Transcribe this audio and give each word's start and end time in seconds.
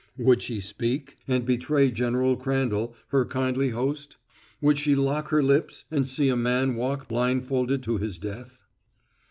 Would 0.17 0.41
she 0.41 0.59
speak 0.61 1.17
and 1.27 1.45
betray 1.45 1.91
General 1.91 2.35
Crandall, 2.35 2.95
her 3.09 3.23
kindly 3.23 3.69
host? 3.69 4.17
Would 4.59 4.79
she 4.79 4.95
lock 4.95 5.27
her 5.27 5.43
lips 5.43 5.85
and 5.91 6.07
see 6.07 6.27
a 6.29 6.35
man 6.35 6.73
walk 6.73 7.07
blindfolded 7.07 7.83
to 7.83 7.99
his 7.99 8.17
death? 8.17 8.65